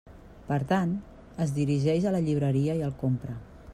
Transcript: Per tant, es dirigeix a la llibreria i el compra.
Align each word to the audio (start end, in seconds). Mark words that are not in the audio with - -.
Per 0.45 0.57
tant, 0.71 0.95
es 1.45 1.53
dirigeix 1.57 2.07
a 2.07 2.15
la 2.17 2.23
llibreria 2.29 2.79
i 2.81 2.83
el 2.89 2.97
compra. 3.05 3.37